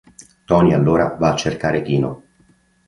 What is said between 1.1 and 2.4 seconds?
va a cercare Chino.